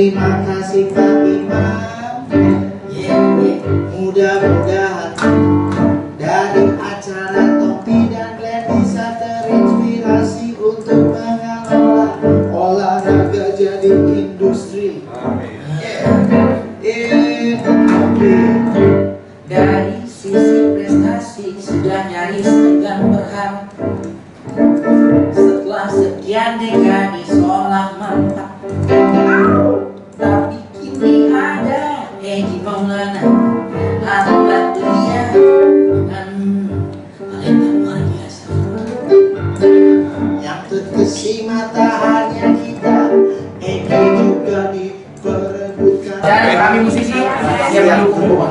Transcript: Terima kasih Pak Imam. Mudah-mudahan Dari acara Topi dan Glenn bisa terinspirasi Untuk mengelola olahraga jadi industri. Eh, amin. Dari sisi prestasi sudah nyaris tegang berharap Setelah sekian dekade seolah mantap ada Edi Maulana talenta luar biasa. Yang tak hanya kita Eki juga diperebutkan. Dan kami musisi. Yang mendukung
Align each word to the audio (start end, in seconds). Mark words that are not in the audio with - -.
Terima 0.00 0.40
kasih 0.48 0.96
Pak 0.96 1.28
Imam. 1.28 2.24
Mudah-mudahan 3.92 5.12
Dari 6.16 6.64
acara 6.72 7.44
Topi 7.60 8.08
dan 8.08 8.40
Glenn 8.40 8.80
bisa 8.80 9.20
terinspirasi 9.20 10.56
Untuk 10.56 11.12
mengelola 11.12 12.16
olahraga 12.48 13.52
jadi 13.52 13.92
industri. 13.92 15.04
Eh, 16.80 17.60
amin. 17.60 18.56
Dari 19.52 20.00
sisi 20.08 20.80
prestasi 20.80 21.60
sudah 21.60 22.08
nyaris 22.08 22.48
tegang 22.48 23.04
berharap 23.12 23.68
Setelah 25.36 25.92
sekian 25.92 26.56
dekade 26.56 27.20
seolah 27.28 28.00
mantap 28.00 28.56
ada 32.30 32.46
Edi 32.46 32.62
Maulana 32.62 33.22
talenta 34.06 34.58
luar 37.74 37.98
biasa. 38.06 38.54
Yang 40.38 40.60
tak 41.74 41.90
hanya 42.06 42.54
kita 42.54 42.96
Eki 43.58 44.02
juga 44.14 44.70
diperebutkan. 44.70 46.18
Dan 46.22 46.54
kami 46.54 46.78
musisi. 46.86 47.18
Yang 47.74 48.14
mendukung 48.14 48.46